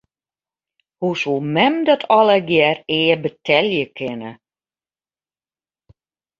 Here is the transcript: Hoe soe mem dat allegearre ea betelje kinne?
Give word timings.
Hoe 1.01 1.15
soe 1.21 1.41
mem 1.55 1.75
dat 1.89 2.03
allegearre 2.17 2.85
ea 2.97 3.15
betelje 3.23 3.85
kinne? 3.97 4.31